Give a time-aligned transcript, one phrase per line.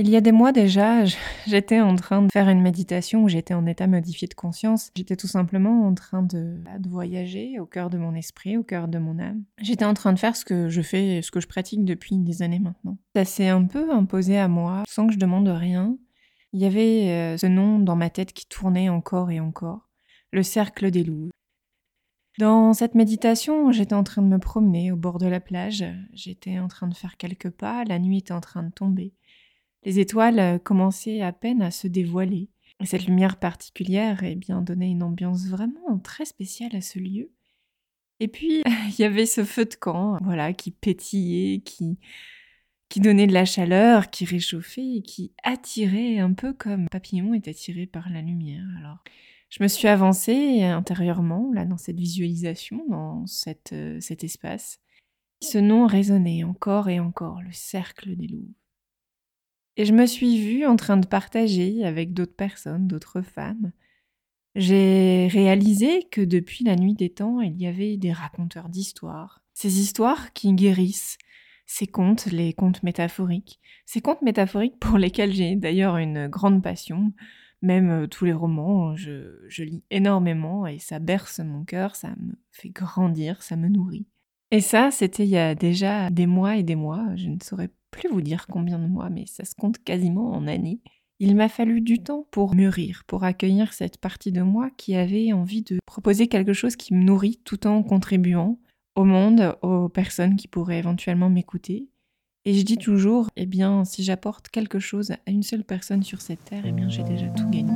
[0.00, 1.04] Il y a des mois déjà,
[1.48, 4.92] j'étais en train de faire une méditation où j'étais en état modifié de conscience.
[4.94, 8.62] J'étais tout simplement en train de, bah, de, voyager au cœur de mon esprit, au
[8.62, 9.42] cœur de mon âme.
[9.60, 12.42] J'étais en train de faire ce que je fais, ce que je pratique depuis des
[12.42, 12.96] années maintenant.
[13.16, 15.98] Ça s'est un peu imposé à moi, sans que je demande rien.
[16.52, 19.88] Il y avait euh, ce nom dans ma tête qui tournait encore et encore,
[20.32, 21.30] le cercle des loups.
[22.38, 26.60] Dans cette méditation, j'étais en train de me promener au bord de la plage, j'étais
[26.60, 29.12] en train de faire quelques pas, la nuit était en train de tomber.
[29.84, 32.50] Les étoiles euh, commençaient à peine à se dévoiler.
[32.80, 37.30] Et cette lumière particulière eh bien, donnait une ambiance vraiment très spéciale à ce lieu.
[38.20, 41.98] Et puis, il y avait ce feu de camp, voilà, qui pétillait, qui,
[42.88, 47.48] qui donnait de la chaleur, qui réchauffait et qui attirait un peu comme papillon est
[47.48, 48.64] attiré par la lumière.
[48.78, 48.98] Alors,
[49.50, 53.24] je me suis avancée intérieurement, là, dans cette visualisation, dans
[53.72, 54.80] euh, cet espace.
[55.40, 58.52] Ce nom résonnait encore et encore, le cercle des loups.
[59.78, 63.70] Et je me suis vue en train de partager avec d'autres personnes, d'autres femmes.
[64.56, 69.40] J'ai réalisé que depuis la nuit des temps, il y avait des raconteurs d'histoires.
[69.54, 71.16] Ces histoires qui guérissent,
[71.64, 73.60] ces contes, les contes métaphoriques.
[73.86, 77.12] Ces contes métaphoriques pour lesquels j'ai d'ailleurs une grande passion.
[77.62, 82.08] Même euh, tous les romans, je, je lis énormément et ça berce mon cœur, ça
[82.20, 84.06] me fait grandir, ça me nourrit.
[84.50, 87.70] Et ça, c'était il y a déjà des mois et des mois, je ne saurais
[87.90, 90.80] plus vous dire combien de mois, mais ça se compte quasiment en années.
[91.20, 95.32] Il m'a fallu du temps pour mûrir, pour accueillir cette partie de moi qui avait
[95.32, 98.58] envie de proposer quelque chose qui me nourrit tout en contribuant
[98.94, 101.88] au monde, aux personnes qui pourraient éventuellement m'écouter.
[102.44, 106.20] Et je dis toujours, eh bien, si j'apporte quelque chose à une seule personne sur
[106.20, 107.74] cette terre, eh bien, j'ai déjà tout gagné.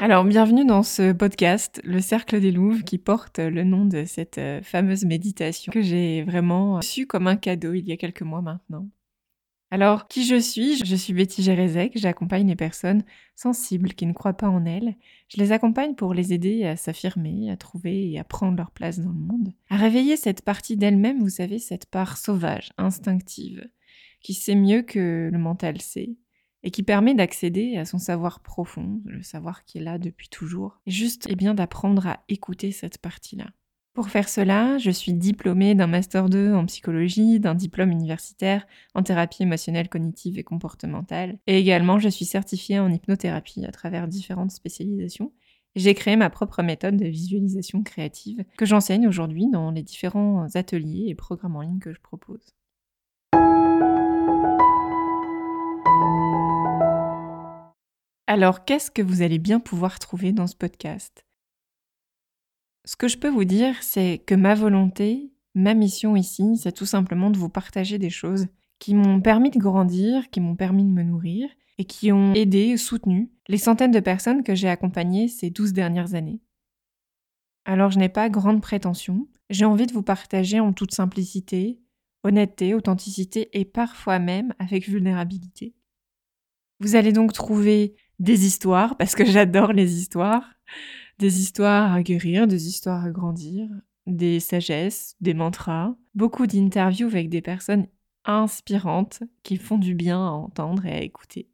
[0.00, 4.38] Alors, bienvenue dans ce podcast, Le Cercle des Louves, qui porte le nom de cette
[4.38, 8.40] euh, fameuse méditation que j'ai vraiment su comme un cadeau il y a quelques mois
[8.40, 8.88] maintenant.
[9.72, 10.76] Alors, qui je suis?
[10.84, 13.02] Je suis Betty Gérezek, j'accompagne les personnes
[13.34, 14.94] sensibles qui ne croient pas en elles.
[15.26, 19.00] Je les accompagne pour les aider à s'affirmer, à trouver et à prendre leur place
[19.00, 23.68] dans le monde, à réveiller cette partie d'elle-même, vous savez, cette part sauvage, instinctive,
[24.20, 26.14] qui sait mieux que le mental sait,
[26.62, 30.80] et qui permet d'accéder à son savoir profond, le savoir qui est là depuis toujours,
[30.86, 33.46] et juste eh bien d'apprendre à écouter cette partie-là.
[33.98, 38.64] Pour faire cela, je suis diplômée d'un master 2 en psychologie, d'un diplôme universitaire
[38.94, 44.06] en thérapie émotionnelle, cognitive et comportementale, et également je suis certifiée en hypnothérapie à travers
[44.06, 45.32] différentes spécialisations.
[45.74, 51.06] J'ai créé ma propre méthode de visualisation créative que j'enseigne aujourd'hui dans les différents ateliers
[51.08, 52.54] et programmes en ligne que je propose.
[58.30, 61.24] Alors, qu'est-ce que vous allez bien pouvoir trouver dans ce podcast?
[62.84, 66.84] Ce que je peux vous dire, c'est que ma volonté, ma mission ici, c'est tout
[66.84, 68.48] simplement de vous partager des choses
[68.80, 72.76] qui m'ont permis de grandir, qui m'ont permis de me nourrir et qui ont aidé,
[72.76, 76.42] soutenu les centaines de personnes que j'ai accompagnées ces douze dernières années.
[77.64, 81.80] Alors je n'ai pas grande prétention, j'ai envie de vous partager en toute simplicité,
[82.24, 85.74] honnêteté, authenticité et parfois même avec vulnérabilité.
[86.80, 90.54] Vous allez donc trouver des histoires, parce que j'adore les histoires,
[91.18, 93.68] des histoires à guérir, des histoires à grandir,
[94.06, 97.86] des sagesses, des mantras, beaucoup d'interviews avec des personnes
[98.24, 101.48] inspirantes qui font du bien à entendre et à écouter.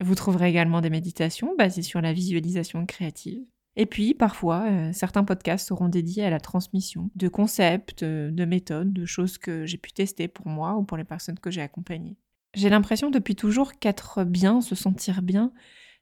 [0.00, 3.42] Vous trouverez également des méditations basées sur la visualisation créative.
[3.76, 8.92] Et puis, parfois, euh, certains podcasts seront dédiés à la transmission de concepts, de méthodes,
[8.92, 12.16] de choses que j'ai pu tester pour moi ou pour les personnes que j'ai accompagnées.
[12.54, 15.52] J'ai l'impression depuis toujours qu'être bien, se sentir bien,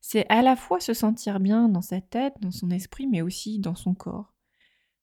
[0.00, 3.58] c'est à la fois se sentir bien dans sa tête, dans son esprit, mais aussi
[3.58, 4.34] dans son corps.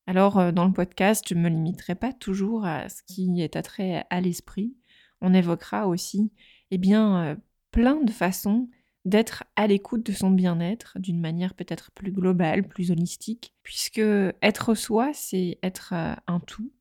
[0.05, 3.55] Alors, euh, dans le podcast, je ne me limiterai pas toujours à ce qui est
[3.55, 4.75] attrait à l'esprit.
[5.21, 6.31] On évoquera aussi,
[6.71, 7.35] eh bien, euh,
[7.71, 8.69] plein de façons
[9.05, 14.01] d'être à l'écoute de son bien-être d'une manière peut-être plus globale, plus holistique, puisque
[14.41, 16.71] être soi, c'est être euh, un tout.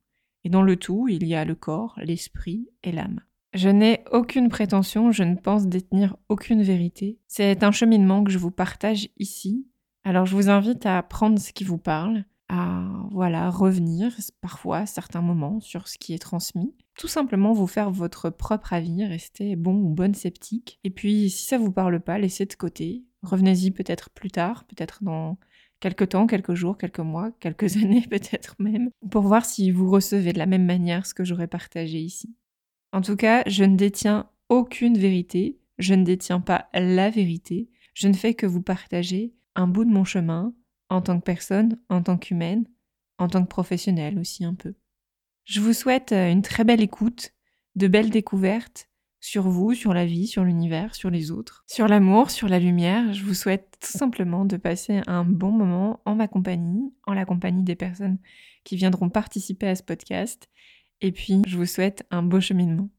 [0.43, 3.21] Et dans le tout, il y a le corps, l'esprit et l'âme.
[3.53, 7.19] Je n'ai aucune prétention, je ne pense détenir aucune vérité.
[7.27, 9.67] C'est un cheminement que je vous partage ici.
[10.03, 14.11] Alors je vous invite à prendre ce qui vous parle, à voilà, revenir
[14.41, 16.73] parfois à certains moments sur ce qui est transmis.
[16.97, 20.79] Tout simplement vous faire votre propre avis, rester bon ou bonne sceptique.
[20.83, 23.03] Et puis si ça vous parle pas, laissez de côté.
[23.21, 25.37] Revenez-y peut-être plus tard, peut-être dans
[25.79, 30.33] quelques temps, quelques jours, quelques mois, quelques années peut-être même, pour voir si vous recevez
[30.33, 32.35] de la même manière ce que j'aurais partagé ici.
[32.93, 38.07] En tout cas, je ne détiens aucune vérité, je ne détiens pas la vérité, je
[38.07, 40.53] ne fais que vous partager un bout de mon chemin
[40.89, 42.65] en tant que personne, en tant qu'humaine,
[43.17, 44.75] en tant que professionnelle aussi un peu.
[45.45, 47.33] Je vous souhaite euh, une très belle écoute,
[47.75, 52.29] de belles découvertes sur vous, sur la vie, sur l'univers, sur les autres, sur l'amour,
[52.29, 53.11] sur la lumière.
[53.11, 57.25] Je vous souhaite tout simplement de passer un bon moment en ma compagnie, en la
[57.25, 58.19] compagnie des personnes
[58.63, 60.47] qui viendront participer à ce podcast.
[61.03, 62.89] Et puis, je vous souhaite un beau cheminement.